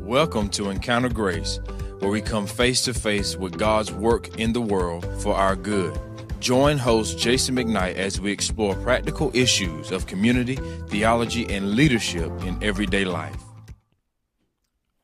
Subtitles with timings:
[0.00, 1.60] Welcome to Encounter Grace,
[1.98, 5.96] where we come face to face with God's work in the world for our good.
[6.40, 10.56] Join host Jason McKnight as we explore practical issues of community,
[10.88, 13.36] theology, and leadership in everyday life.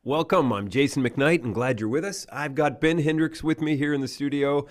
[0.03, 0.51] Welcome.
[0.51, 2.25] I'm Jason McKnight and glad you're with us.
[2.31, 4.65] I've got Ben Hendricks with me here in the studio.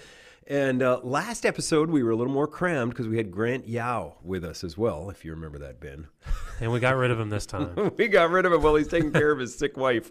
[0.48, 4.14] And uh, last episode, we were a little more crammed because we had Grant Yao
[4.22, 6.06] with us as well, if you remember that, Ben.
[6.60, 7.92] And we got rid of him this time.
[7.98, 10.10] we got rid of him while he's taking care of his sick wife.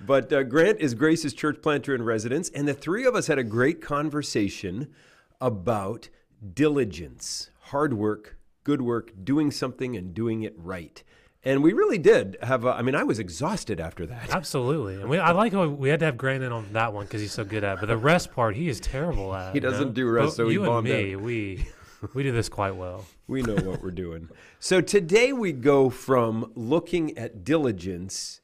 [0.00, 3.38] But uh, Grant is Grace's church planter in residence, and the three of us had
[3.38, 4.92] a great conversation
[5.40, 6.08] about
[6.52, 11.04] diligence, hard work, good work, doing something and doing it right.
[11.46, 12.64] And we really did have.
[12.64, 14.30] A, I mean, I was exhausted after that.
[14.34, 17.04] Absolutely, and we, I like how we had to have Grant in on that one
[17.06, 17.74] because he's so good at.
[17.74, 17.80] it.
[17.80, 19.54] But the rest part, he is terrible at.
[19.54, 19.92] He doesn't you know?
[19.92, 21.20] do rest, But so he you and me, out.
[21.20, 21.68] we
[22.14, 23.04] we do this quite well.
[23.28, 24.28] We know what we're doing.
[24.60, 28.40] So today we go from looking at diligence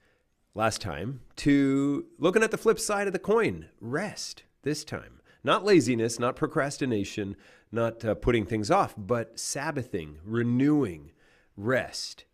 [0.56, 5.20] last time to looking at the flip side of the coin, rest this time.
[5.44, 7.36] Not laziness, not procrastination,
[7.70, 11.12] not uh, putting things off, but Sabbathing, renewing,
[11.56, 12.24] rest.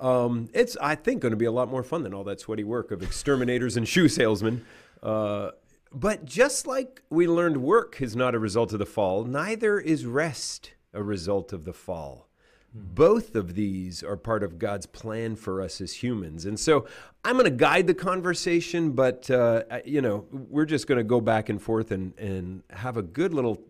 [0.00, 2.64] Um, it's, I think, going to be a lot more fun than all that sweaty
[2.64, 4.64] work of exterminators and shoe salesmen.
[5.02, 5.50] Uh,
[5.92, 10.04] but just like we learned work is not a result of the fall, neither is
[10.04, 12.28] rest a result of the fall.
[12.76, 16.44] Both of these are part of God's plan for us as humans.
[16.44, 16.86] And so
[17.24, 21.20] I'm going to guide the conversation, but, uh, you know, we're just going to go
[21.20, 23.62] back and forth and, and have a good little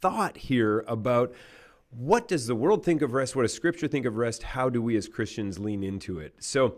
[0.00, 1.32] thought here about
[1.96, 3.34] what does the world think of rest?
[3.34, 4.42] What does Scripture think of rest?
[4.42, 6.34] How do we as Christians lean into it?
[6.40, 6.76] So,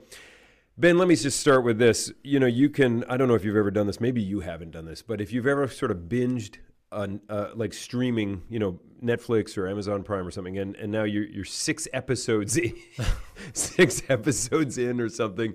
[0.76, 2.12] Ben, let me just start with this.
[2.22, 4.70] You know, you can, I don't know if you've ever done this, maybe you haven't
[4.70, 6.58] done this, but if you've ever sort of binged
[6.92, 11.02] on uh, like streaming, you know, Netflix or Amazon Prime or something, and, and now
[11.02, 12.74] you're, you're six episodes in,
[13.52, 15.54] six episodes in or something,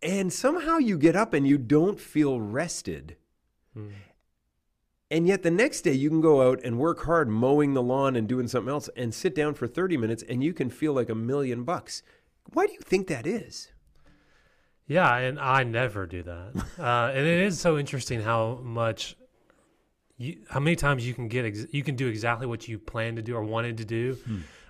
[0.00, 3.16] and somehow you get up and you don't feel rested.
[5.10, 8.16] And yet the next day you can go out and work hard mowing the lawn
[8.16, 11.08] and doing something else and sit down for 30 minutes and you can feel like
[11.08, 12.02] a million bucks.
[12.52, 13.68] Why do you think that is?
[14.88, 16.64] Yeah, and I never do that.
[16.78, 19.16] Uh, and it is so interesting how much,
[20.18, 23.16] you, how many times you can get, ex- you can do exactly what you planned
[23.16, 24.18] to do or wanted to do,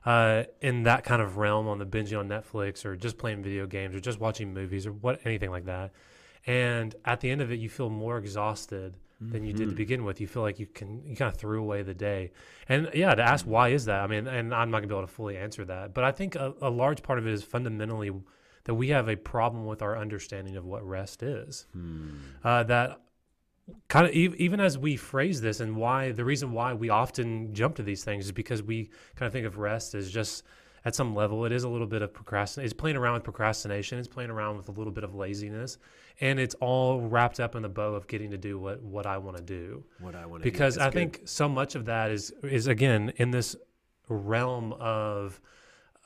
[0.05, 3.67] uh, in that kind of realm on the binging on Netflix or just playing video
[3.67, 5.91] games or just watching movies or what anything like that.
[6.47, 10.05] And at the end of it, you feel more exhausted than you did to begin
[10.05, 10.21] with.
[10.21, 12.33] You feel like you can, you kind of threw away the day.
[12.69, 14.01] And yeah, to ask why is that?
[14.03, 16.35] I mean, and I'm not gonna be able to fully answer that, but I think
[16.35, 18.11] a, a large part of it is fundamentally
[18.65, 21.67] that we have a problem with our understanding of what rest is.
[22.45, 23.01] Uh, that
[23.89, 27.75] kind of even as we phrase this and why the reason why we often jump
[27.77, 30.45] to these things is because we kind of think of rest as just
[30.87, 33.99] at some level it is a little bit of procrastination it's playing around with procrastination
[33.99, 35.77] it's playing around with a little bit of laziness
[36.21, 39.19] and it's all wrapped up in the bow of getting to do what what i
[39.19, 39.85] want to do.
[40.01, 43.31] What I want to because I think so much of that is is again in
[43.33, 43.57] this
[44.09, 45.41] realm of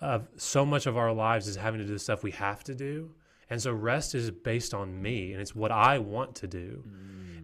[0.01, 2.75] of so much of our lives is having to do the stuff we have to
[2.75, 3.11] do.
[3.51, 6.85] And so rest is based on me and it's what I want to do.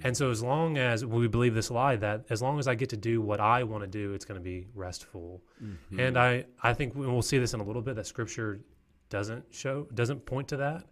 [0.04, 2.90] And so as long as we believe this lie that as long as I get
[2.90, 5.42] to do what I want to do, it's going to be restful.
[5.98, 8.60] And I I think we- we'll see this in a little bit that scripture
[9.08, 10.84] doesn't show doesn't point to that.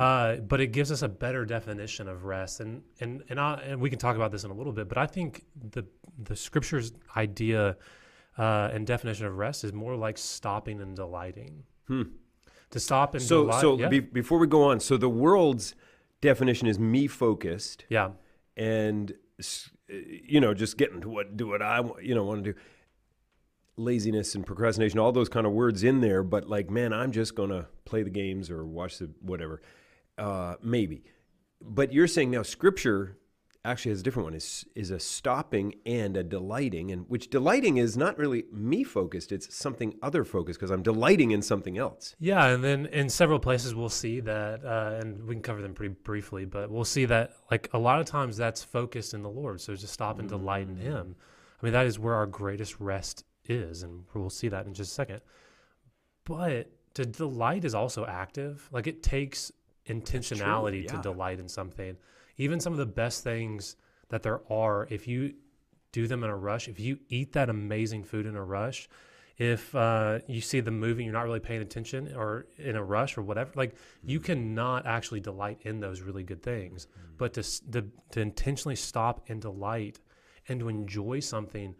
[0.00, 3.80] Uh, but it gives us a better definition of rest, and and and, I, and
[3.80, 4.88] we can talk about this in a little bit.
[4.88, 5.84] But I think the
[6.22, 7.76] the scripture's idea
[8.36, 11.62] uh, and definition of rest is more like stopping and delighting.
[12.70, 13.50] To stop and so.
[13.60, 13.88] So yeah.
[13.88, 15.74] be, before we go on, so the world's
[16.20, 18.10] definition is me focused yeah,
[18.56, 19.12] and
[19.88, 22.58] you know just getting to what do what I you know want to do.
[23.76, 27.34] Laziness and procrastination, all those kind of words in there, but like, man, I'm just
[27.34, 29.62] gonna play the games or watch the whatever,
[30.16, 31.02] uh, maybe.
[31.60, 33.16] But you're saying now Scripture
[33.64, 34.34] actually has a different one.
[34.34, 39.32] is is a stopping and a delighting, and which delighting is not really me focused;
[39.32, 42.14] it's something other focused because I'm delighting in something else.
[42.18, 45.74] Yeah, and then in several places we'll see that, uh, and we can cover them
[45.74, 49.30] pretty briefly, but we'll see that like a lot of times that's focused in the
[49.30, 49.60] Lord.
[49.60, 51.16] So to stop and delight in Him.
[51.60, 54.90] I mean, that is where our greatest rest is, and we'll see that in just
[54.90, 55.20] a second.
[56.24, 58.68] But to delight is also active.
[58.72, 59.50] Like it takes
[59.88, 61.02] intentionality to yeah.
[61.02, 61.96] delight in something.
[62.36, 63.76] Even some of the best things
[64.08, 65.34] that there are, if you
[65.92, 68.88] do them in a rush, if you eat that amazing food in a rush,
[69.36, 72.82] if uh, you see the movie and you're not really paying attention or in a
[72.82, 74.26] rush or whatever, like you mm-hmm.
[74.26, 76.86] cannot actually delight in those really good things.
[76.86, 77.16] Mm-hmm.
[77.18, 80.00] But to, to, to intentionally stop and delight
[80.48, 81.74] and to enjoy something,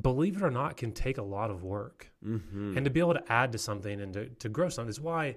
[0.00, 2.12] believe it or not, can take a lot of work.
[2.24, 2.76] Mm-hmm.
[2.76, 5.36] And to be able to add to something and to, to grow something is why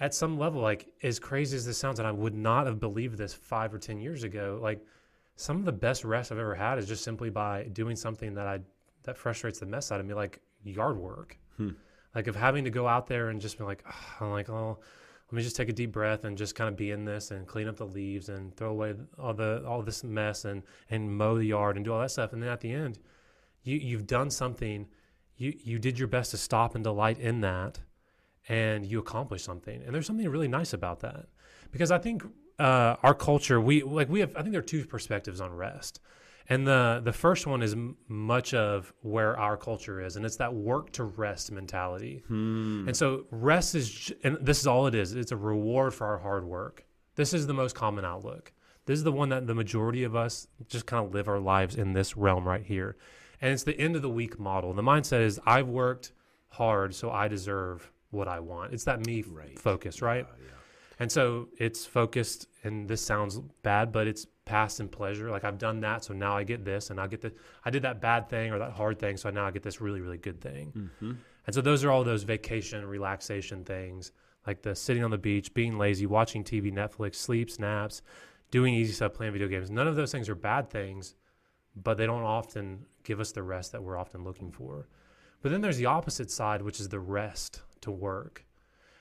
[0.00, 3.18] at some level, like as crazy as this sounds, and I would not have believed
[3.18, 4.84] this five or ten years ago, like
[5.36, 8.46] some of the best rest I've ever had is just simply by doing something that
[8.46, 8.60] I
[9.04, 11.38] that frustrates the mess out of me, like yard work.
[11.56, 11.70] Hmm.
[12.14, 13.84] Like of having to go out there and just be like,
[14.20, 14.78] I'm like, oh,
[15.30, 17.46] let me just take a deep breath and just kind of be in this and
[17.46, 21.36] clean up the leaves and throw away all the all this mess and and mow
[21.36, 22.32] the yard and do all that stuff.
[22.32, 22.98] And then at the end,
[23.62, 24.88] you you've done something.
[25.36, 27.80] You you did your best to stop and delight in that,
[28.48, 29.82] and you accomplish something.
[29.84, 31.26] And there's something really nice about that
[31.70, 32.24] because I think
[32.58, 34.36] uh, our culture we like we have.
[34.36, 36.00] I think there are two perspectives on rest.
[36.48, 40.36] And the the first one is m- much of where our culture is, and it's
[40.36, 42.24] that work to rest mentality.
[42.88, 45.12] And so rest is, and this is all it is.
[45.12, 46.84] It's a reward for our hard work.
[47.14, 48.52] This is the most common outlook.
[48.86, 51.76] This is the one that the majority of us just kind of live our lives
[51.76, 52.96] in this realm right here.
[53.40, 54.72] And it's the end of the week model.
[54.72, 56.12] The mindset is I've worked
[56.48, 58.72] hard, so I deserve what I want.
[58.72, 59.58] It's that me Right.
[59.58, 60.26] focus, right?
[60.98, 65.30] And so it's focused, and this sounds bad, but it's past and pleasure.
[65.30, 67.32] Like I've done that, so now I get this, and I get the
[67.64, 70.02] I did that bad thing or that hard thing, so now I get this really,
[70.02, 70.72] really good thing.
[70.76, 71.12] Mm-hmm.
[71.46, 74.12] And so those are all those vacation, relaxation things,
[74.46, 78.02] like the sitting on the beach, being lazy, watching TV, Netflix, sleep, naps,
[78.50, 79.70] doing easy stuff, playing video games.
[79.70, 81.14] None of those things are bad things,
[81.74, 84.86] but they don't often give us the rest that we're often looking for.
[85.40, 88.44] But then there's the opposite side, which is the rest to work.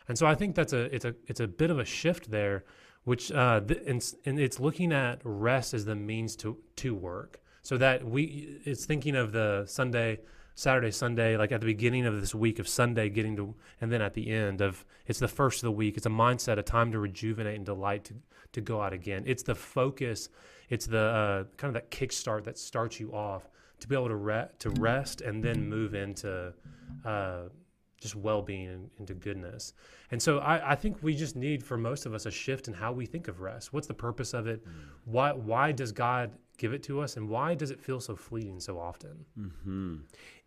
[0.08, 2.66] And so I think that's a it's a it's a bit of a shift there,
[3.04, 7.42] which uh, th- and, and it's looking at rest as the means to to work.
[7.62, 10.20] So that we it's thinking of the Sunday,
[10.56, 14.02] Saturday, Sunday, like at the beginning of this week of Sunday getting to, and then
[14.02, 15.96] at the end of it's the first of the week.
[15.96, 18.16] It's a mindset, a time to rejuvenate and delight to
[18.54, 19.24] to go out again.
[19.28, 20.30] It's the focus.
[20.70, 23.48] It's the uh, kind of that kickstart that starts you off
[23.80, 26.54] to be able to re- to rest and then move into
[27.06, 27.44] uh,
[28.00, 29.74] just well-being and into goodness.
[30.12, 32.74] And so I, I think we just need for most of us a shift in
[32.74, 33.74] how we think of rest.
[33.74, 34.64] What's the purpose of it?
[35.06, 38.60] Why why does God give it to us and why does it feel so fleeting
[38.60, 39.26] so often?
[39.36, 39.98] hmm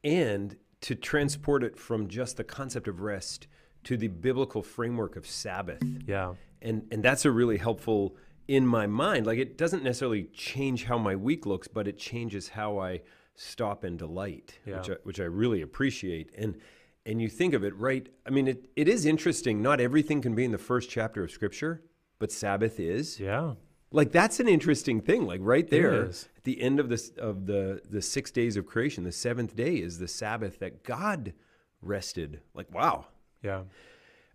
[0.05, 3.47] And to transport it from just the concept of rest
[3.85, 5.83] to the biblical framework of Sabbath.
[6.07, 6.35] Yeah.
[6.61, 8.17] And and that's a really helpful
[8.49, 9.27] in my mind.
[9.27, 13.03] Like it doesn't necessarily change how my week looks, but it changes how I
[13.35, 16.31] stop and delight, which I, which I really appreciate.
[16.37, 16.59] And
[17.05, 18.09] and you think of it right.
[18.27, 19.63] I mean, it, it is interesting.
[19.63, 21.83] Not everything can be in the first chapter of Scripture,
[22.19, 23.19] but Sabbath is.
[23.19, 23.55] Yeah.
[23.91, 25.27] Like that's an interesting thing.
[25.27, 29.05] Like right there at the end of this of the the six days of creation,
[29.05, 31.35] the seventh day is the Sabbath that God
[31.83, 32.41] rested.
[32.55, 33.07] Like wow.
[33.43, 33.63] Yeah.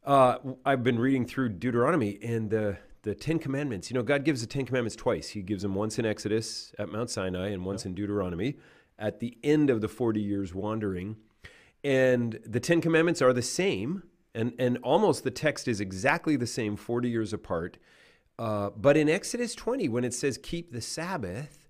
[0.04, 3.90] Uh, I've been reading through Deuteronomy and the the Ten Commandments.
[3.90, 5.30] You know, God gives the Ten Commandments twice.
[5.30, 8.58] He gives them once in Exodus at Mount Sinai and once in Deuteronomy
[9.00, 11.16] at the end of the forty years wandering.
[11.84, 14.04] And the Ten Commandments are the same,
[14.34, 17.78] and and almost the text is exactly the same forty years apart.
[18.40, 21.68] Uh, but in Exodus 20, when it says keep the Sabbath,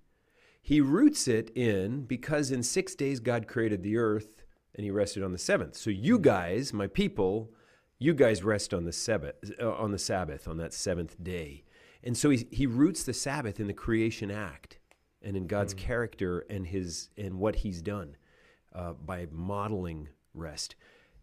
[0.60, 4.44] he roots it in because in six days God created the earth
[4.74, 5.76] and he rested on the seventh.
[5.76, 7.52] So you guys, my people,
[7.98, 11.64] you guys rest on the Sabbath, uh, on the Sabbath, on that seventh day.
[12.04, 14.78] And so he, he roots the Sabbath in the creation act
[15.22, 18.16] and in God's character and his and what he's done
[18.74, 20.74] uh, by modeling rest.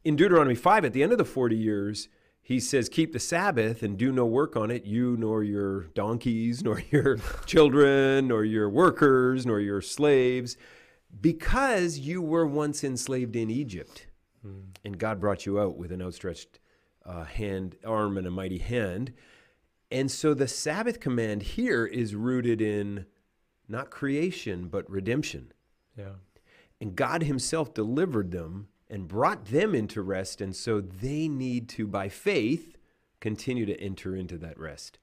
[0.03, 2.09] In Deuteronomy 5, at the end of the 40 years,
[2.41, 6.63] he says, Keep the Sabbath and do no work on it, you nor your donkeys,
[6.63, 10.57] nor your children, nor your workers, nor your slaves,
[11.21, 14.07] because you were once enslaved in Egypt.
[14.83, 16.59] And God brought you out with an outstretched
[17.03, 19.11] uh, hand, arm, and a mighty hand.
[19.89, 23.05] And so the Sabbath command here is rooted in
[23.67, 25.51] not creation, but redemption.
[25.97, 26.15] Yeah.
[26.81, 30.41] And God Himself delivered them and brought them into rest.
[30.41, 32.77] And so they need to, by faith,
[33.19, 34.99] continue to enter into that rest.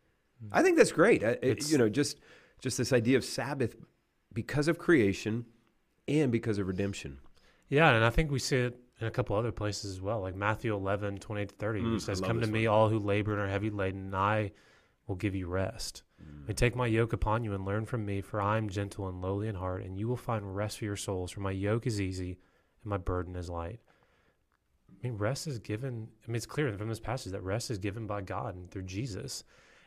[0.50, 1.22] I think that's great.
[1.24, 2.18] I, I- It's- you know, just
[2.60, 3.74] just this idea of Sabbath
[4.32, 5.46] because of creation
[6.06, 7.18] and because of redemption.
[7.68, 10.36] Yeah, and I think we see it in a couple other places as well, like
[10.36, 11.80] Matthew 11, 28 to 30.
[11.80, 14.52] Mm, says, Come to me, all who labor and are heavy laden, and I
[15.08, 16.02] will give you rest.
[16.24, 16.48] Mm.
[16.48, 19.20] And take my yoke upon you and learn from me, for I am gentle and
[19.20, 21.30] lowly in heart, and you will find rest for your souls.
[21.30, 22.38] For my yoke is easy
[22.82, 23.80] and my burden is light.
[24.88, 26.08] I mean, rest is given.
[26.24, 28.84] I mean, it's clear from this passage that rest is given by God and through
[28.84, 29.44] Jesus.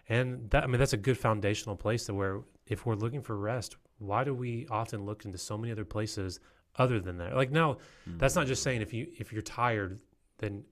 [0.10, 3.38] And that, I mean, that's a good foundational place to where if we're looking for
[3.38, 6.40] rest, why do we often look into so many other places
[6.76, 7.36] other than that?
[7.36, 7.78] Like now,
[8.08, 8.20] mm.
[8.20, 10.00] that's not just saying if you if you're tired,
[10.40, 10.64] then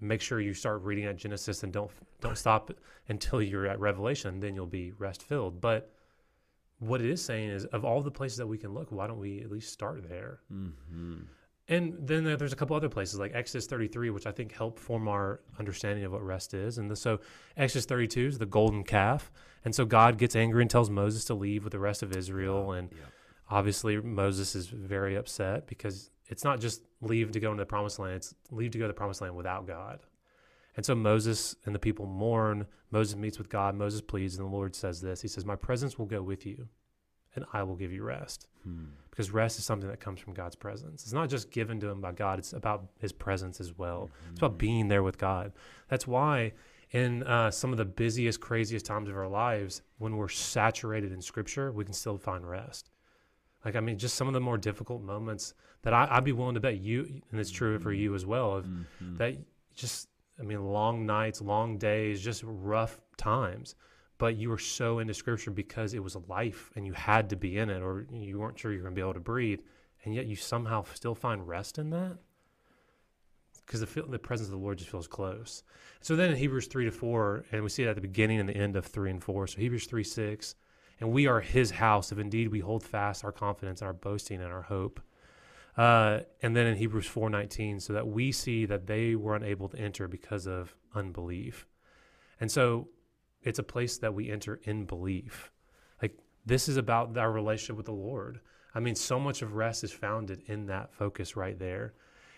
[0.00, 1.90] make sure you start reading at Genesis and don't
[2.20, 2.70] don't stop
[3.08, 4.40] until you're at Revelation.
[4.40, 5.60] Then you'll be rest filled.
[5.60, 5.92] But
[6.78, 9.18] what it is saying is, of all the places that we can look, why don't
[9.18, 10.40] we at least start there?
[10.52, 11.18] Mm-hmm.
[11.68, 15.06] and then there's a couple other places like Exodus 33, which I think help form
[15.06, 16.78] our understanding of what rest is.
[16.78, 17.20] And the, so
[17.56, 19.30] Exodus 32 is the golden calf.
[19.64, 22.72] And so God gets angry and tells Moses to leave with the rest of Israel.
[22.72, 22.98] And Yeah.
[23.50, 27.98] obviously Moses is very upset because it's not just leave to go into the promised
[27.98, 29.98] land, it's leave to go to the promised land without God.
[30.76, 32.66] And so Moses and the people mourn.
[32.92, 33.74] Moses meets with God.
[33.74, 36.68] Moses pleads, and the Lord says this He says, My presence will go with you,
[37.34, 38.46] and I will give you rest.
[38.62, 38.84] Hmm.
[39.10, 41.02] Because rest is something that comes from God's presence.
[41.02, 44.08] It's not just given to him by God, it's about his presence as well.
[44.30, 45.52] It's about being there with God.
[45.88, 46.52] That's why,
[46.92, 51.20] in uh, some of the busiest, craziest times of our lives, when we're saturated in
[51.20, 52.89] Scripture, we can still find rest.
[53.64, 56.54] Like, I mean, just some of the more difficult moments that I, I'd be willing
[56.54, 59.18] to bet you, and it's true for you as well, of Mhm.
[59.18, 59.36] that
[59.74, 63.74] just i mean long nights long days just rough times.
[64.18, 67.36] But you were so into scripture because it was a life and you had to
[67.36, 69.60] be in it or you weren't sure you were going to be able to breathe
[70.04, 72.18] and yet you somehow still find rest in that?
[73.64, 75.62] Because the, the presence of the lord just feels close.
[76.00, 78.48] So then in hebrews 3 to 4 and we see it at the beginning and
[78.48, 80.54] the end of 3 and 4 so hebrews 3 6
[81.00, 84.40] and we are his house if indeed we hold fast our confidence and our boasting
[84.40, 85.00] and our hope
[85.76, 89.78] uh, and then in Hebrews 4:19, so that we see that they were unable to
[89.78, 91.66] enter because of unbelief.
[92.40, 92.88] And so
[93.42, 95.50] it's a place that we enter in belief.
[96.02, 98.40] Like this is about our relationship with the Lord.
[98.74, 101.94] I mean, so much of rest is founded in that focus right there.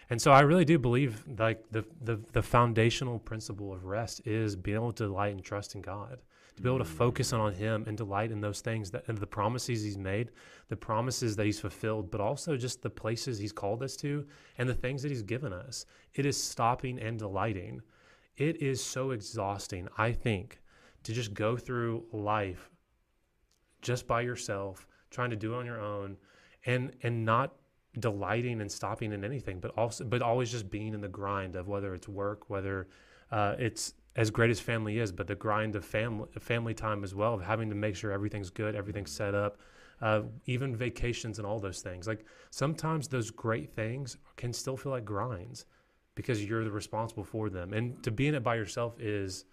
[0.08, 4.56] And so I really do believe like the the, the foundational principle of rest is
[4.56, 6.20] being able to delight and trust in God.
[6.56, 9.26] To be able to focus on him and delight in those things that and the
[9.26, 10.30] promises he's made,
[10.68, 14.26] the promises that he's fulfilled, but also just the places he's called us to
[14.58, 15.86] and the things that he's given us.
[16.14, 17.80] It is stopping and delighting.
[18.36, 20.60] It is so exhausting, I think,
[21.04, 22.70] to just go through life
[23.80, 26.16] just by yourself, trying to do it on your own,
[26.66, 27.54] and and not
[27.98, 31.68] delighting and stopping in anything, but also but always just being in the grind of
[31.68, 32.88] whether it's work, whether
[33.30, 37.14] uh, it's as great as family is, but the grind of family family time as
[37.14, 39.58] well, of having to make sure everything's good, everything's set up,
[40.02, 42.06] uh, even vacations and all those things.
[42.06, 45.64] Like sometimes those great things can still feel like grinds
[46.14, 49.46] because you're the responsible for them, and to be in it by yourself is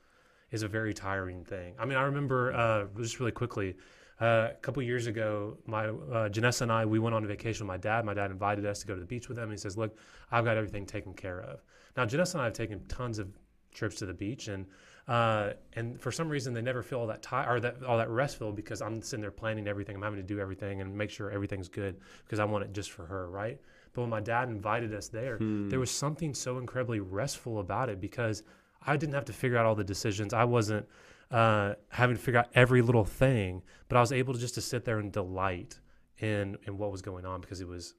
[0.52, 1.76] is a very tiring thing.
[1.80, 3.76] I mean, I remember uh, just really quickly.
[4.20, 7.66] Uh, a couple years ago, my uh, Janessa and I, we went on a vacation
[7.66, 8.04] with my dad.
[8.04, 9.50] My dad invited us to go to the beach with him.
[9.50, 9.98] He says, "Look,
[10.30, 11.64] I've got everything taken care of."
[11.96, 13.30] Now, Janessa and I have taken tons of
[13.74, 14.66] trips to the beach, and
[15.08, 18.10] uh, and for some reason they never feel all that tired or that all that
[18.10, 19.96] restful because I'm sitting there planning everything.
[19.96, 22.92] I'm having to do everything and make sure everything's good because I want it just
[22.92, 23.60] for her, right?
[23.94, 25.38] But when my dad invited us there,
[25.70, 28.44] there was something so incredibly restful about it because
[28.86, 30.32] I didn't have to figure out all the decisions.
[30.34, 30.88] I wasn't
[31.32, 34.62] uh, having to figure out every little thing, but I was able to just to
[34.62, 35.80] sit there and delight
[36.20, 37.96] in in what was going on because it was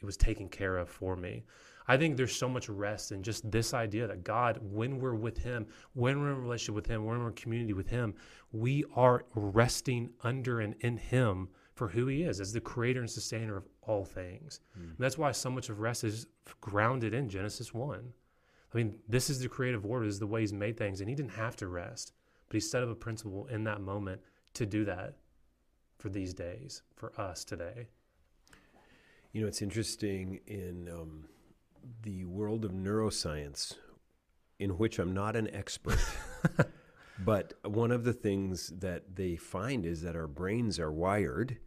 [0.00, 1.44] it was taken care of for me.
[1.88, 5.38] I think there's so much rest in just this idea that God, when we're with
[5.38, 8.14] Him, when we're in relationship with Him, when we're in community with Him,
[8.52, 13.10] we are resting under and in Him for who He is as the creator and
[13.10, 14.60] sustainer of all things.
[14.82, 16.26] And that's why so much of rest is
[16.60, 18.12] grounded in Genesis 1.
[18.74, 21.08] I mean, this is the creative order, this is the way He's made things, and
[21.08, 22.12] He didn't have to rest,
[22.48, 24.20] but He set up a principle in that moment
[24.54, 25.14] to do that
[25.98, 27.88] for these days, for us today.
[29.32, 31.24] You know, it's interesting in um,
[32.02, 33.74] the world of neuroscience,
[34.58, 35.98] in which I'm not an expert,
[37.24, 41.58] but one of the things that they find is that our brains are wired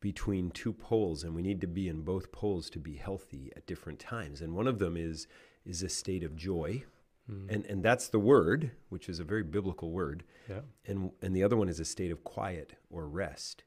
[0.00, 3.66] between two poles, and we need to be in both poles to be healthy at
[3.66, 4.40] different times.
[4.40, 5.26] And one of them is
[5.64, 6.84] is a state of joy,
[7.28, 7.48] hmm.
[7.50, 10.60] and and that's the word, which is a very biblical word Yeah.
[10.86, 13.64] and and the other one is a state of quiet or rest.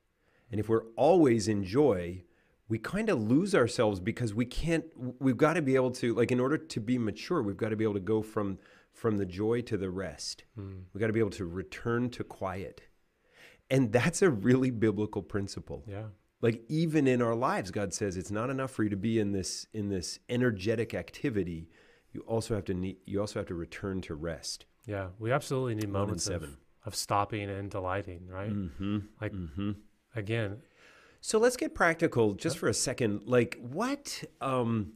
[0.49, 2.23] And if we're always in joy,
[2.71, 4.85] we kind of lose ourselves because we can't
[5.19, 7.75] we've got to be able to like in order to be mature, we've got to
[7.75, 8.57] be able to go from
[8.93, 10.45] from the joy to the rest.
[10.55, 12.81] We've got to be able to return to quiet.
[13.69, 15.83] And that's a really biblical principle.
[15.85, 16.07] Yeah.
[16.41, 19.33] Like even in our lives, God says it's not enough for you to be in
[19.33, 21.67] this in this energetic activity.
[22.13, 24.65] You also have to need, you also have to return to rest.
[24.85, 25.07] Yeah.
[25.19, 28.51] We absolutely need moments of, of stopping and delighting, right?
[28.51, 28.97] Mm-hmm.
[29.21, 29.71] Like, Mm-hmm.
[30.15, 30.61] again,
[31.21, 33.21] So let's get practical just for a second.
[33.25, 34.93] Like what um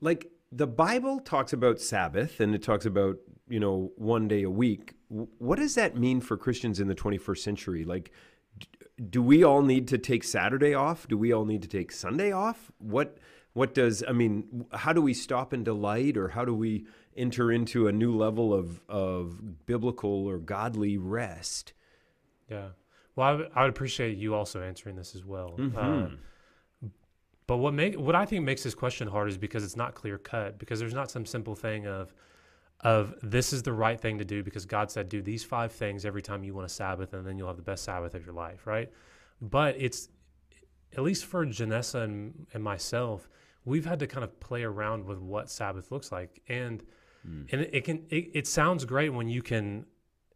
[0.00, 3.18] like the Bible talks about Sabbath and it talks about,
[3.48, 4.94] you know, one day a week.
[5.08, 7.84] What does that mean for Christians in the 21st century?
[7.84, 8.12] Like
[9.10, 11.06] do we all need to take Saturday off?
[11.06, 12.72] Do we all need to take Sunday off?
[12.78, 13.18] What
[13.52, 17.52] what does I mean, how do we stop and delight or how do we enter
[17.52, 21.72] into a new level of of biblical or godly rest?
[22.50, 22.68] yeah.
[23.18, 25.56] Well, I would- appreciate you also answering this as well.
[25.58, 26.10] Uh,
[27.48, 30.18] But what make what I think makes this question hard is because it's not clear
[30.18, 30.58] cut.
[30.58, 32.14] Because there's not some simple thing of
[32.80, 36.04] of this is the right thing to do because God said do these five things
[36.04, 38.34] every time you want a Sabbath and then you'll have the best Sabbath of your
[38.34, 38.88] life, right?
[39.40, 40.10] But it's
[40.96, 43.28] at least for Janessa and, and myself,
[43.64, 46.84] we've had to kind of play around with what Sabbath looks like, and
[47.26, 47.48] mm.
[47.50, 49.86] and it, it can it, it sounds great when you can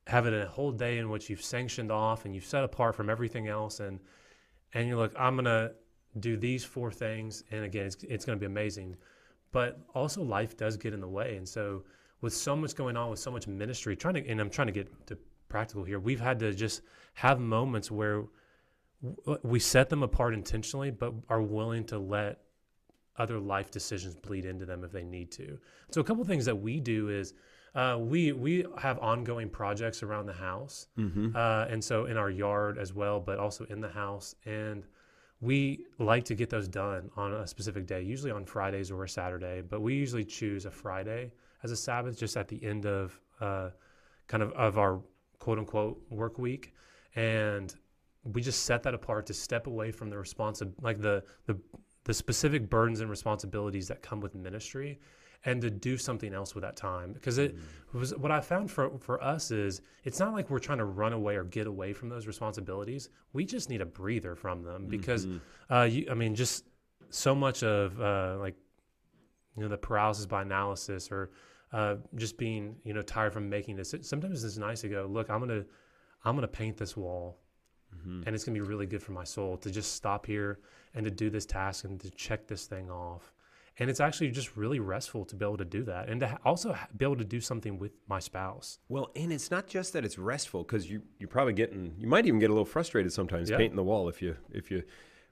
[0.07, 3.09] have it a whole day in which you've sanctioned off and you've set apart from
[3.09, 4.01] everything else, and
[4.75, 5.73] and you're like, I'm gonna
[6.21, 8.97] do these four things, and again, it's it's gonna be amazing,
[9.53, 11.85] but also life does get in the way, and so
[12.21, 14.73] with so much going on, with so much ministry, trying to, and I'm trying to
[14.73, 15.19] get to
[15.49, 16.83] practical here, we've had to just
[17.15, 18.25] have moments where
[19.43, 22.39] we set them apart intentionally, but are willing to let
[23.17, 25.59] other life decisions bleed into them if they need to.
[25.91, 27.35] So a couple things that we do is
[27.75, 31.35] uh, we we have ongoing projects around the house, mm-hmm.
[31.35, 34.85] uh, and so in our yard as well, but also in the house, and
[35.41, 39.09] we like to get those done on a specific day, usually on Fridays or a
[39.09, 39.63] Saturday.
[39.63, 43.71] But we usually choose a Friday as a Sabbath, just at the end of uh,
[44.29, 45.01] kind of of our
[45.39, 46.75] quote unquote work week,
[47.17, 47.75] and
[48.23, 51.59] we just set that apart to step away from the responsive like the the
[52.05, 55.01] the specific burdens and responsibilities that come with ministry
[55.45, 57.99] and to do something else with that time because it mm.
[57.99, 61.13] was what i found for for us is it's not like we're trying to run
[61.13, 65.27] away or get away from those responsibilities we just need a breather from them because
[65.27, 65.73] mm-hmm.
[65.73, 66.65] uh, you, i mean just
[67.11, 68.55] so much of uh, like
[69.57, 71.31] you know the paralysis by analysis or
[71.73, 75.29] uh, just being you know tired from making this sometimes it's nice to go look
[75.31, 75.65] i'm gonna
[76.25, 77.39] i'm gonna paint this wall
[77.95, 78.23] mm-hmm.
[78.27, 80.59] and it's gonna be really good for my soul to just stop here
[80.95, 83.33] and to do this task and to check this thing off.
[83.79, 86.77] And it's actually just really restful to be able to do that and to also
[86.97, 88.79] be able to do something with my spouse.
[88.89, 92.27] Well, and it's not just that it's restful because you you're probably getting you might
[92.27, 93.57] even get a little frustrated sometimes yeah.
[93.57, 94.83] painting the wall if you if you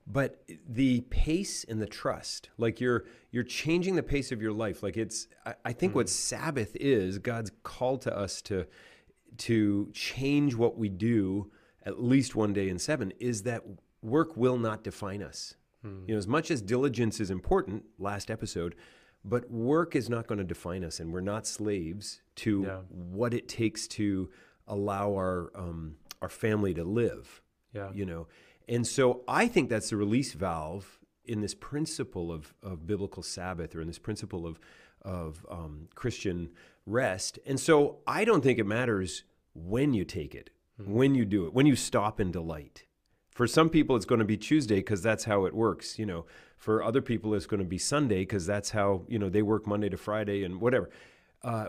[0.06, 4.82] but the pace and the trust like you're you're changing the pace of your life
[4.82, 8.66] like it's i, I think mm what sabbath is god's call to us to
[9.36, 11.50] to change what we do
[11.84, 13.62] at least one day in seven is that
[14.02, 15.54] work will not define us.
[15.82, 16.04] Hmm.
[16.06, 18.74] You know, as much as diligence is important, last episode,
[19.24, 22.78] but work is not going to define us, and we're not slaves to yeah.
[22.88, 24.30] what it takes to
[24.66, 27.42] allow our um, our family to live.
[27.72, 28.28] Yeah, you know,
[28.68, 33.74] and so I think that's the release valve in this principle of of biblical Sabbath,
[33.74, 34.58] or in this principle of
[35.02, 36.50] of um, Christian
[36.86, 37.38] rest.
[37.46, 40.92] And so I don't think it matters when you take it, hmm.
[40.92, 42.84] when you do it, when you stop and delight.
[43.40, 45.98] For some people, it's going to be Tuesday because that's how it works.
[45.98, 46.26] You know,
[46.58, 49.66] for other people, it's going to be Sunday because that's how you know they work
[49.66, 50.90] Monday to Friday and whatever.
[51.42, 51.68] Uh,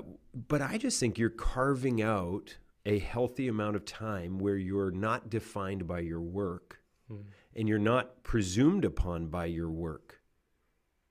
[0.49, 5.29] but I just think you're carving out a healthy amount of time where you're not
[5.29, 7.23] defined by your work mm.
[7.55, 10.19] and you're not presumed upon by your work,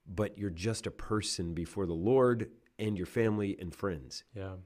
[0.07, 4.25] but you're just a person before the Lord and your family and friends.
[4.37, 4.57] Yeah.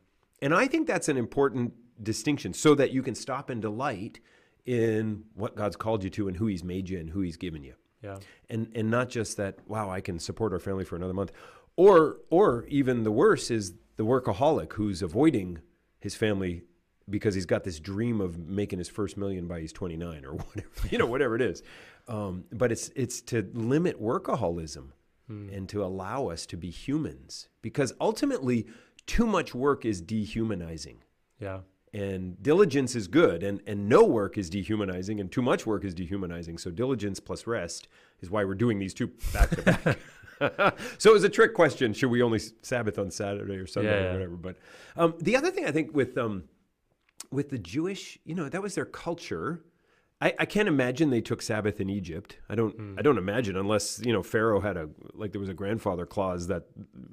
[0.42, 4.18] And I think that's an important distinction so that you can stop and delight
[4.66, 7.62] in what God's called you to and who He's made you and who He's given
[7.62, 7.74] you.
[8.02, 8.18] Yeah.
[8.50, 11.32] And and not just that, wow, I can support our family for another month.
[11.76, 15.60] Or or even the worse is the workaholic who's avoiding
[16.00, 16.62] his family
[17.08, 20.88] because he's got this dream of making his first million by he's 29 or whatever,
[20.90, 21.62] you know, whatever it is.
[22.08, 24.88] Um, but it's it's to limit workaholism
[25.26, 25.48] hmm.
[25.50, 28.66] and to allow us to be humans because ultimately
[29.06, 30.98] too much work is dehumanizing.
[31.40, 31.60] Yeah
[31.94, 35.94] and diligence is good and, and no work is dehumanizing and too much work is
[35.94, 36.58] dehumanizing.
[36.58, 37.86] So diligence plus rest
[38.20, 39.98] is why we're doing these two back to back.
[40.98, 41.94] So it was a trick question.
[41.94, 44.36] Should we only sabbath on saturday or sunday yeah, or whatever?
[44.36, 44.56] But
[44.96, 46.44] um, the other thing i think with um,
[47.30, 49.62] with the jewish you know that was their culture
[50.20, 52.38] I, I can't imagine they took Sabbath in Egypt.
[52.48, 52.78] I don't.
[52.78, 52.98] Mm.
[52.98, 56.46] I don't imagine unless you know Pharaoh had a like there was a grandfather clause
[56.46, 56.64] that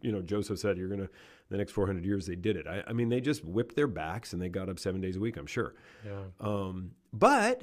[0.01, 1.09] you know Joseph said you're gonna
[1.51, 2.65] the next 400 years they did it.
[2.65, 5.19] I, I, mean, they just whipped their backs and they got up seven days a
[5.19, 5.35] week.
[5.35, 5.75] I'm sure.
[6.05, 6.21] Yeah.
[6.39, 7.61] Um, but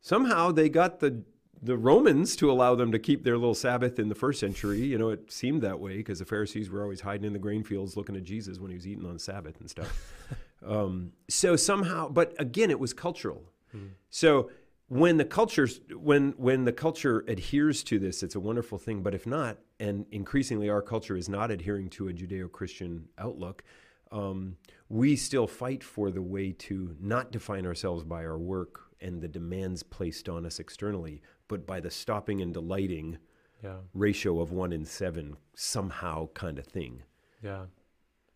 [0.00, 1.22] somehow they got the
[1.60, 4.80] the Romans to allow them to keep their little Sabbath in the first century.
[4.80, 7.64] You know, it seemed that way because the Pharisees were always hiding in the grain
[7.64, 10.14] fields looking at Jesus when he was eating on Sabbath and stuff.
[10.66, 13.42] um, so somehow, but again, it was cultural.
[13.72, 13.88] Hmm.
[14.08, 14.50] So
[14.88, 19.14] when the culture when when the culture adheres to this it's a wonderful thing but
[19.14, 23.62] if not and increasingly our culture is not adhering to a judeo-christian outlook
[24.10, 24.56] um,
[24.88, 29.28] we still fight for the way to not define ourselves by our work and the
[29.28, 33.18] demands placed on us externally but by the stopping and delighting
[33.62, 33.76] yeah.
[33.92, 37.02] ratio of one in seven somehow kind of thing
[37.42, 37.64] yeah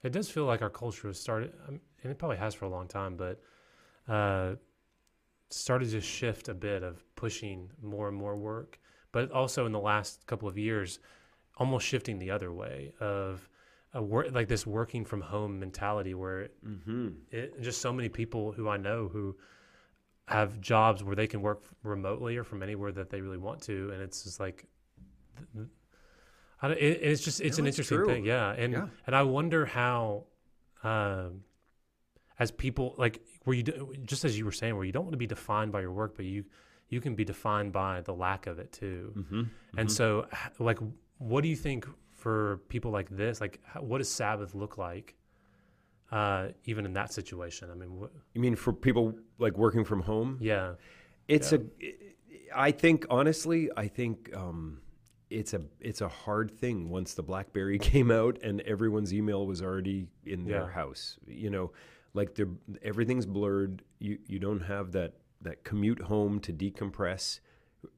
[0.02, 2.86] it does feel like our culture has started and it probably has for a long
[2.86, 3.40] time but
[4.06, 4.56] uh,
[5.52, 8.78] started to shift a bit of pushing more and more work,
[9.12, 10.98] but also in the last couple of years,
[11.56, 13.48] almost shifting the other way of
[13.94, 17.08] a work like this working from home mentality where Mm-hmm.
[17.30, 19.36] it, just so many people who I know who
[20.28, 23.90] have jobs where they can work remotely or from anywhere that they really want to,
[23.92, 24.64] and it's just like,
[25.36, 25.66] th- th-
[26.62, 28.06] I don't, it, it's just it's No, an it's interesting true.
[28.06, 28.86] thing, yeah, and Yeah.
[29.06, 30.24] and I wonder how,
[30.84, 31.42] um,
[32.38, 35.12] as people like where you do, just as you were saying, where you don't want
[35.12, 36.44] to be defined by your work, but you
[36.88, 39.42] you can be defined by the lack of it too, Mm-hmm.
[39.78, 40.26] and so
[40.58, 40.78] like,
[41.18, 43.40] what do you think for people like this?
[43.40, 45.14] Like, how, what does Sabbath look like?
[46.10, 50.02] Uh, even in that situation, I mean, what, You mean for people like working from
[50.02, 50.36] home?
[50.40, 50.74] yeah,
[51.28, 51.58] It's Yeah.
[51.58, 51.94] a.
[52.54, 54.82] I think honestly, I think um,
[55.30, 59.62] it's a it's a hard thing once the BlackBerry came out and everyone's email was
[59.62, 60.68] already in their Yeah.
[60.68, 61.18] house.
[61.26, 61.72] You know,
[62.14, 62.48] like they're
[62.82, 63.82] everything's blurred.
[63.98, 67.40] You you don't have that that commute home to decompress.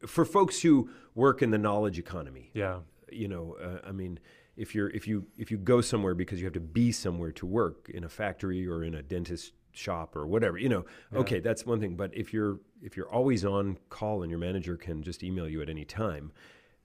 [0.06, 2.78] For folks who work in the knowledge economy, yeah,
[3.12, 4.18] you know, uh, I mean,
[4.56, 7.44] if you're if you if you go somewhere because you have to be somewhere to
[7.46, 11.18] work in a factory or in a dentist shop or whatever, you know, Yeah.
[11.18, 11.96] okay, that's one thing.
[11.96, 15.60] But if you're if you're always on call and your manager can just email you
[15.60, 16.32] at any time,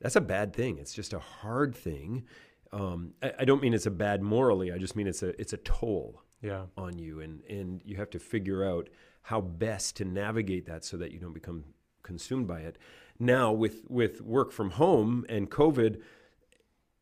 [0.01, 0.77] that's a bad thing.
[0.77, 2.25] It's just a hard thing.
[2.73, 4.73] Um, I, I don't mean it's a bad morally.
[4.73, 8.09] I just mean it's a it's a toll yeah, on you and and you have
[8.11, 8.89] to figure out
[9.23, 11.63] how best to navigate that so that you don't become
[12.03, 12.77] consumed by it
[13.19, 16.01] now with with work from home and covid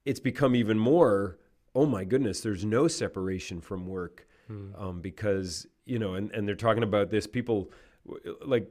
[0.06, 1.38] it's become even more
[1.76, 4.74] oh my goodness there's no separation from work Hmm.
[4.78, 7.70] um, because you know and, and they're talking about this people
[8.46, 8.70] like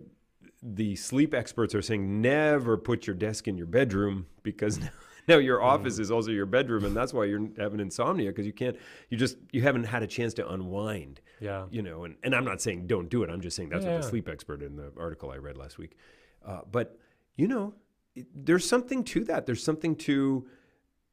[0.62, 4.80] the sleep experts are saying never put your desk in your bedroom because
[5.28, 8.52] now your office is also your bedroom and that's why you're having insomnia because you
[8.52, 8.76] can't
[9.10, 12.44] you just you haven't had a chance to unwind yeah, you know and, and i'm
[12.44, 13.98] not saying don't do it i'm just saying that's what Yeah.
[13.98, 15.96] the sleep expert in the article i read last week
[16.44, 16.98] uh, but
[17.36, 17.74] you know
[18.14, 20.46] it, there's something to that there's something to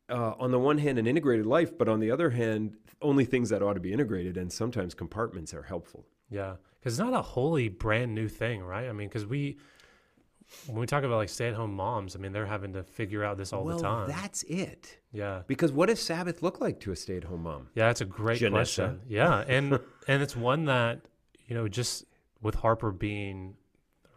[0.10, 3.50] uh, on the one hand an integrated life but on the other hand only things
[3.50, 6.56] that ought to be integrated and sometimes compartments are helpful yeah.
[6.80, 8.90] Because it's not a wholly brand new thing, right?
[8.90, 9.58] I mean, because we
[10.68, 13.52] when we talk about like stay-at-home moms, I mean, they're having to figure out this
[13.54, 14.08] all well the time.
[14.08, 18.02] that's it yeah, because what does sabbath look like to a stay-at-home mom yeah, that's
[18.02, 18.52] a great Janessa.
[18.52, 19.00] question.
[19.08, 21.02] Yeah, and and it's one that
[21.48, 22.06] you know, just
[22.42, 23.56] with Harper being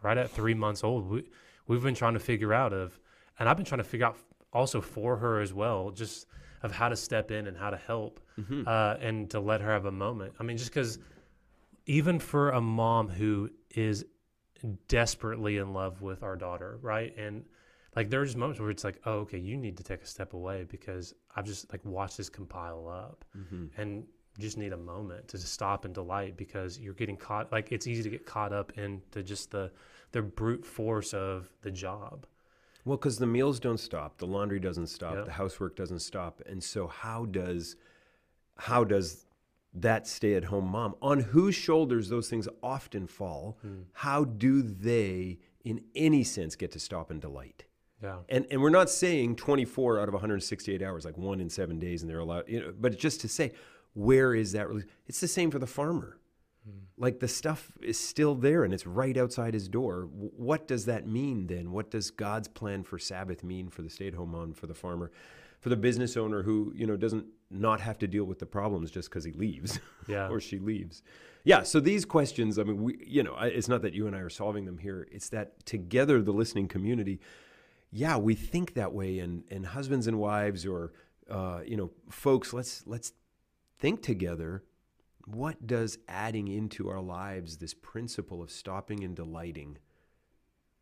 [0.01, 1.23] right at three months old, we
[1.67, 2.97] we've been trying to figure out of,
[3.39, 4.17] and I've been trying to figure out
[4.53, 6.25] also for her as well, just
[6.63, 8.63] of how to step in and how to help, Mm-hmm.
[8.67, 10.33] uh, and to let her have a moment.
[10.39, 10.99] I mean, just because
[11.87, 14.05] even for a mom who is
[14.87, 17.15] desperately in love with our daughter, right?
[17.17, 17.45] And
[17.95, 20.65] like there's moments where it's like, oh, okay, you need to take a step away
[20.69, 23.81] because I've just like watched this compile up Mm-hmm.
[23.81, 24.05] and
[24.39, 27.87] just need a moment to just stop and delight because you're getting caught like it's
[27.87, 29.71] easy to get caught up into just the
[30.11, 32.27] the brute force of the job.
[32.85, 35.25] Well, because the meals don't stop, the laundry doesn't stop, Yep.
[35.25, 37.75] the housework doesn't stop, and so how does
[38.57, 39.25] how does
[39.81, 43.81] that stay-at-home mom, on whose shoulders those things often fall, hmm.
[43.93, 47.65] how do they, in any sense, get to stop and delight?
[48.01, 48.17] Yeah.
[48.29, 52.01] And and we're not saying 24 out of 168 hours, like one in seven days,
[52.01, 53.53] and they're allowed, you know, but just to say,
[53.93, 54.85] where is that release?
[55.07, 56.19] It's the same for the farmer.
[56.63, 56.79] Hmm.
[56.97, 60.07] Like the stuff is still there and it's right outside his door.
[60.11, 61.71] What does that mean then?
[61.71, 65.11] What does God's plan for Sabbath mean for the stay-at-home mom, for the farmer,
[65.59, 68.91] for the business owner who you know doesn't not have to deal with the problems
[68.91, 70.27] just because he leaves Yeah.
[70.29, 71.01] or she leaves?
[71.43, 71.63] Yeah.
[71.63, 74.29] So these questions, I mean, we, you know, it's not that you and I are
[74.29, 75.07] solving them here.
[75.11, 77.21] It's that together, the listening community,
[77.89, 80.91] yeah, we think that way, and and husbands and wives, or
[81.29, 83.13] uh, you know, folks, let's let's
[83.79, 84.63] think together.
[85.25, 89.77] What does adding into our lives this principle of stopping and delighting?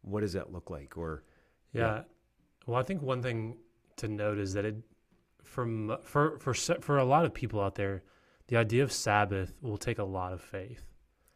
[0.02, 0.98] What does that look like?
[0.98, 1.24] Or
[1.74, 2.04] Yeah.
[2.68, 3.58] Well, I think one thing
[3.98, 4.76] to note is that it
[5.44, 8.04] from for for for a lot of people out there,
[8.48, 10.84] the idea of Sabbath will take a lot of faith.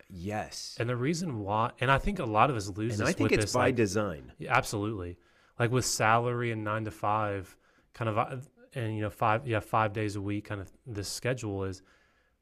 [0.10, 3.10] yes, And the reason why, and I think a lot of us lose and this
[3.10, 4.32] I think it's this, by like, design.
[4.38, 5.17] Yeah, absolutely.
[5.60, 7.56] Like with salary and nine to five,
[7.93, 8.38] kind of, uh,
[8.74, 11.82] and you know, five, yeah, five days a week, kind of this schedule is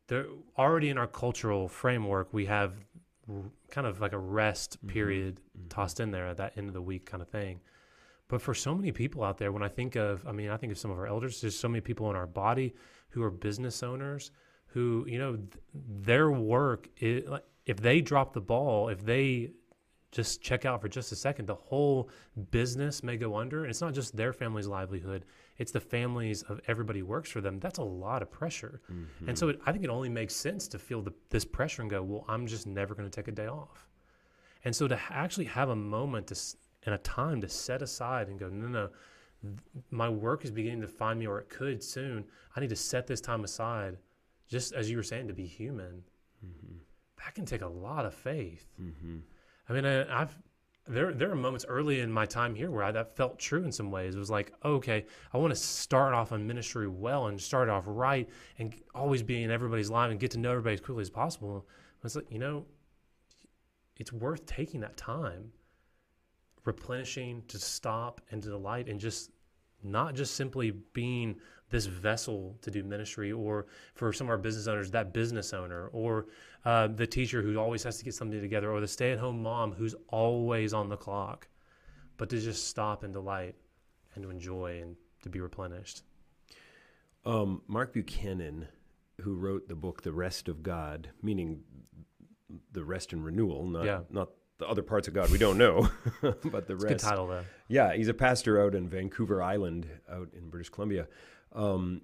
[0.08, 0.26] there
[0.58, 2.74] already in our cultural framework, we have
[3.30, 4.94] r- kind of like a rest Mm-hmm.
[4.94, 7.60] period tossed in there at that end of the week kind of thing.
[8.30, 10.72] But for so many people out there, when I think of, I mean, I think
[10.72, 12.74] of some of our elders, there's so many people in our body
[13.10, 14.32] who are business owners
[14.66, 19.52] who, you know, th- their work, is, like, if they drop the ball, if they
[20.12, 22.10] just check out for just a second, the whole
[22.52, 23.64] business may go under.
[23.64, 25.26] And it's not just their family's livelihood,
[25.58, 27.60] it's the families of everybody who works for them.
[27.60, 28.82] That's a lot of pressure.
[29.28, 29.62] And so mm-hmm.
[29.62, 32.26] it, I think it only makes sense to feel the, this pressure and go, well,
[32.28, 33.88] I'm just never going to take a day off.
[34.66, 36.36] And so to actually have a moment to,
[36.88, 38.90] and a time to set aside and go, no, no,
[39.92, 42.26] my work is beginning to find me, or it could soon.
[42.56, 43.98] I need to set this time aside,
[44.48, 46.02] just as you were saying, to be human.
[46.44, 46.78] Mm-hmm.
[47.24, 48.66] That can take a lot of faith.
[48.82, 49.18] Mm-hmm.
[49.70, 50.36] I mean, I, I've
[50.88, 53.72] there there are moments early in my time here where I, that felt true in
[53.74, 54.16] some ways.
[54.16, 57.84] It was like, okay, I want to start off on ministry well and start off
[57.86, 61.10] right and always be in everybody's life and get to know everybody as quickly as
[61.10, 61.68] possible.
[62.00, 62.66] But it's like, you know,
[63.98, 65.52] it's worth taking that time,
[66.68, 69.32] replenishing to stop and to delight and just
[69.84, 71.36] not just simply being
[71.70, 75.88] this vessel to do ministry or for some of our business owners that business owner
[75.88, 76.28] or
[76.66, 79.96] uh, the teacher who always has to get something together or the stay-at-home mom who's
[80.10, 81.48] always on the clock
[82.18, 83.56] but to just stop and delight
[84.16, 86.04] and to enjoy and to be replenished
[87.26, 88.68] Um, Mark Buchanan,
[89.22, 91.64] who wrote the book "The Rest of God," meaning
[92.72, 94.02] the rest and renewal, not Yeah.
[94.10, 95.90] not the other parts of God we don't know,
[96.22, 99.88] but the it's a good title though Yeah, he's a pastor out in Vancouver Island,
[100.10, 101.08] out in British Columbia.
[101.54, 102.02] Um,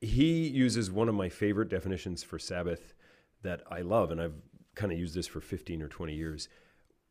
[0.00, 2.94] he uses one of my favorite definitions for Sabbath
[3.42, 4.34] that I love, and I've
[4.74, 6.48] kind of used this for 15 or 20 years.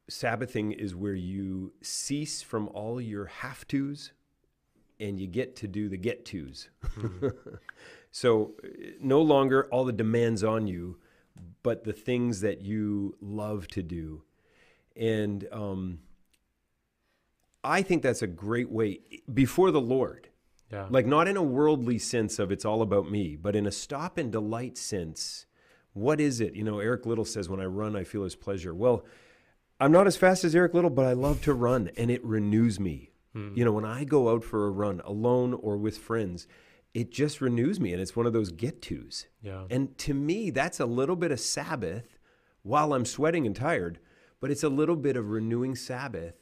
[0.10, 4.12] Sabbathing is where you cease from all your have tos
[5.00, 6.70] and you get to do the get tos.
[8.12, 8.68] so uh,
[9.00, 10.98] no longer all the demands on you,
[11.64, 14.24] but the things that you love to do.
[14.96, 16.00] And um,
[17.64, 19.00] I think that's a great way
[19.34, 20.30] before the Lord.
[20.72, 23.72] yeah Like not in a worldly sense of it's all about me, but in a
[23.72, 25.46] stop and delight sense.
[25.94, 26.56] What is it?
[26.56, 28.74] You know, Eric Liddell says, when I run, I feel his pleasure.
[28.74, 29.06] Well,
[29.80, 32.80] I'm not as fast as Eric Liddell, but I love to run and it renews
[32.80, 33.12] me.
[33.56, 36.46] You know, when I go out for a run alone or with friends,
[36.94, 39.28] it just renews me and it's one of those get tos.
[39.42, 42.18] yeah And to me, that's a little bit of Sabbath
[42.64, 44.00] while I'm sweating and tired,
[44.40, 46.36] but it's a little bit of renewing Sabbath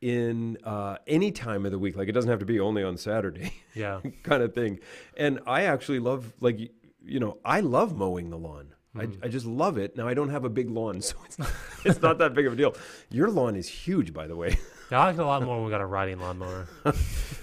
[0.00, 1.96] in uh, any time of the week.
[1.96, 4.80] Like it doesn't have to be only on Saturday yeah kind of thing.
[5.16, 6.58] And I actually love, like,
[7.04, 8.74] you know, I love mowing the lawn.
[8.98, 9.96] I, I just love it.
[9.96, 11.52] Now I don't have a big lawn, so it's not,
[11.84, 12.74] it's not that big of a deal.
[13.10, 14.58] Your lawn is huge, by the way.
[14.90, 16.66] yeah i like it a lot more when we got a riding lawnmower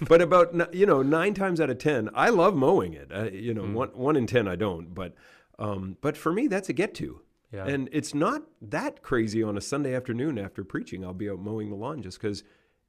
[0.08, 3.12] but about you know nine times out of ten, I love mowing it.
[3.14, 4.94] Uh, you know, one one in ten I don't.
[4.94, 5.16] But
[5.60, 7.22] um, but for me, that's a get to.
[7.56, 7.68] Yeah.
[7.68, 11.06] And it's not that crazy on a Sunday afternoon after preaching.
[11.06, 12.44] I'll be out mowing the lawn just because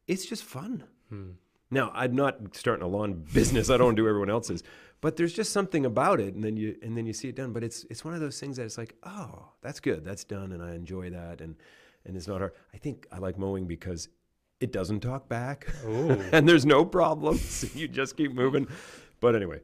[0.06, 0.84] it's just fun.
[1.70, 3.70] Now, I'm not starting a lawn business.
[3.70, 4.62] I don't do everyone else's,
[5.00, 7.52] but there's just something about it, and then you and then you see it done.
[7.52, 10.52] But it's it's one of those things that it's like, oh, that's good, that's done,
[10.52, 11.56] and I enjoy that, and
[12.04, 12.52] and it's not hard.
[12.72, 14.08] I think I like mowing because
[14.60, 17.74] it doesn't talk back, and there's no problems.
[17.76, 18.68] you just keep moving.
[19.20, 19.60] But anyway,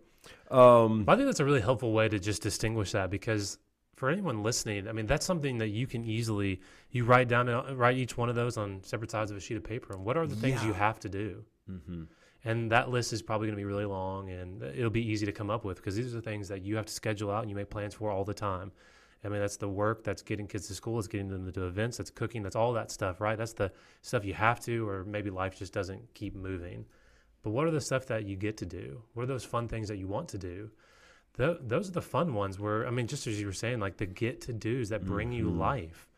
[0.51, 3.59] um, I think that's a really helpful way to just distinguish that because
[4.03, 6.61] for anyone listening, I mean, that's something that you can easily
[6.91, 9.57] you write down uh, write each one of those on separate sides of a sheet
[9.57, 9.93] of paper.
[9.93, 11.45] And what are the things you have to do?
[11.71, 12.09] mhm.
[12.45, 15.31] And that list is probably going to be really long, and it'll be easy to
[15.31, 17.51] come up with because these are the things that you have to schedule out and
[17.51, 18.73] you make plans for all the time.
[19.25, 21.69] I mean, that's the work, that's getting kids to school, it's getting them to do
[21.69, 23.39] events, that's cooking, that's all that stuff, right?
[23.39, 26.87] That's the stuff you have to, or maybe life just doesn't keep moving.
[27.45, 29.05] But what are the stuff that you get to do?
[29.15, 30.73] What are those fun things that you want to do?
[31.37, 33.97] Th- those are the fun ones where, I mean, just as you were saying, like
[33.97, 35.59] the get to do's that bring you Mhm.
[35.59, 36.09] life.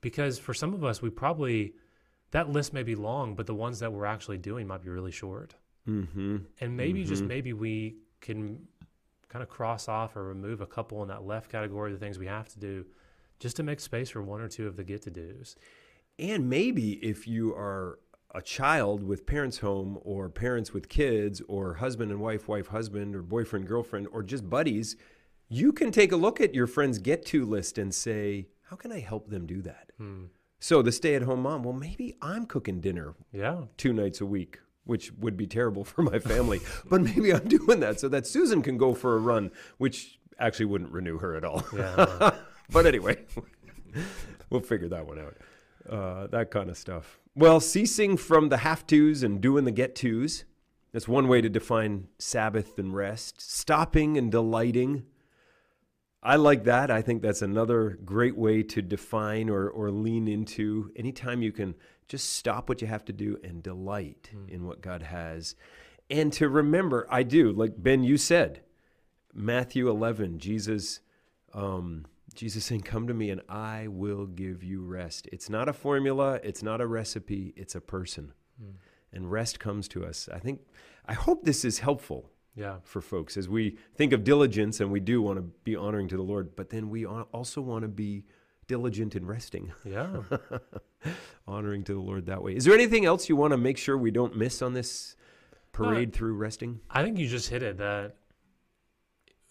[0.00, 1.74] Because for some of us, we probably,
[2.32, 5.10] that list may be long, but the ones that we're actually doing might be really
[5.10, 5.54] short.
[5.86, 6.44] Mhm.
[6.60, 7.28] And maybe just Mhm.
[7.28, 8.68] maybe we can
[9.28, 12.18] kind of cross off or remove a couple in that left category of the things
[12.18, 12.84] we have to do
[13.38, 15.56] just to make space for one or two of the get to do's.
[16.18, 17.98] And maybe if you are
[18.34, 23.14] a child with parents home or parents with kids or husband and wife, wife, husband,
[23.14, 24.96] or boyfriend, girlfriend, or just buddies,
[25.48, 28.92] you can take a look at your friend's get to list and say, how can
[28.92, 29.92] I help them do that?
[29.96, 30.24] Hmm.
[30.60, 33.62] So the stay at home mom, well, maybe I'm cooking dinner Yeah.
[33.76, 36.60] two nights a week, which would be terrible for my family,
[36.90, 40.66] but maybe I'm doing that so that Susan can go for a run, which actually
[40.66, 41.64] wouldn't renew her at all.
[41.74, 42.36] Yeah.
[42.70, 43.24] but anyway,
[44.50, 45.36] we'll figure that one out.
[45.88, 47.18] Uh, that kind of stuff.
[47.34, 50.44] Well, ceasing from the have tos and doing the get tos.
[50.92, 53.40] That's one way to define Sabbath and rest.
[53.40, 55.04] Stopping and delighting.
[56.22, 56.90] I like that.
[56.90, 60.90] I think that's another great way to define or, or lean into.
[60.96, 61.74] Anytime you can
[62.08, 65.54] just stop what you have to do and delight in what God has.
[66.10, 68.62] And to remember, I do, like Ben, you said,
[69.34, 71.00] Matthew 11, Jesus,
[71.52, 72.06] um,
[72.38, 75.28] Jesus saying, Come to me and I will give you rest.
[75.32, 78.32] It's not a formula, it's not a recipe, it's a person.
[78.62, 78.70] Hmm.
[79.12, 80.28] And rest comes to us.
[80.32, 80.60] I think,
[81.04, 82.76] I hope this is helpful Yeah.
[82.84, 86.16] for folks as we think of diligence and we do want to be honoring to
[86.16, 88.24] the Lord, but then we also want to be
[88.68, 90.22] diligent in resting, Yeah.
[91.48, 92.54] honoring to the Lord that way.
[92.54, 95.16] Is there anything else you want to make sure we don't miss on this
[95.52, 96.78] uh, parade through resting?
[96.88, 98.14] I think you just hit it that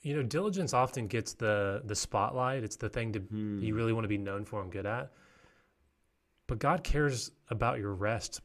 [0.08, 2.64] you know diligence often gets the the spotlight.
[2.64, 3.60] It's the thing to Hmm.
[3.62, 5.12] you really want to be known for and good at.
[6.48, 8.40] But God cares about your rest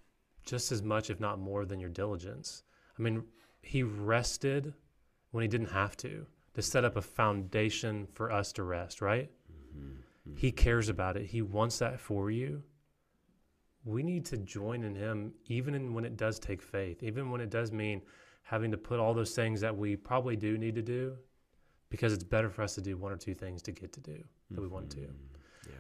[0.44, 2.64] just as much, if not more, than your diligence.
[2.98, 3.22] I mean,
[3.61, 4.75] He rested
[5.31, 9.01] when He didn't have to to set up a foundation for us to rest.
[9.01, 9.31] Right?
[10.37, 11.27] He cares about it.
[11.27, 12.62] He wants that for you.
[13.85, 17.40] We need to join in Him, even in, when it does take faith, even when
[17.40, 18.03] it does mean
[18.42, 21.16] having to put all those things that we probably do need to do,
[21.92, 24.24] because it's better for us to do one or two things to get to do
[24.50, 25.00] that we want to.
[25.68, 25.74] Yeah.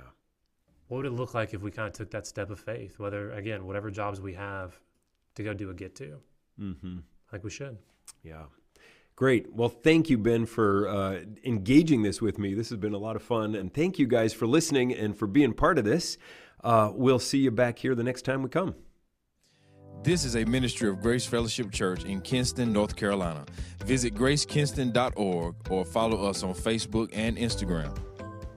[0.88, 2.98] What would it look like if we kind of took that step of faith?
[2.98, 4.78] Whether again, whatever jobs we have,
[5.36, 6.18] to go do a get to.
[6.60, 6.98] Mm-hmm.
[7.30, 7.78] Think we should.
[8.22, 8.42] Yeah.
[9.16, 9.54] Great.
[9.54, 12.52] Well, thank you, Ben, for uh, engaging this with me.
[12.52, 13.54] This has been a lot of fun.
[13.54, 16.18] And thank you guys for listening and for being part of this.
[16.62, 18.74] Uh, we'll see you back here the next time we come.
[20.02, 23.44] This is a ministry of Grace Fellowship Church in Kinston, North Carolina.
[23.84, 27.96] Visit gracekinston.org or follow us on Facebook and Instagram.